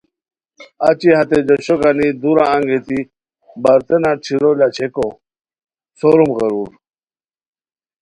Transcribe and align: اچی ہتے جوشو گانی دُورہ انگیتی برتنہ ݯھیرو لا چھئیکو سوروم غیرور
اچی 0.87 1.09
ہتے 1.17 1.37
جوشو 1.47 1.75
گانی 1.81 2.07
دُورہ 2.21 2.45
انگیتی 2.55 2.99
برتنہ 3.63 4.11
ݯھیرو 4.23 4.51
لا 4.59 4.67
چھئیکو 4.75 5.05
سوروم 5.97 6.29
غیرور 6.37 6.71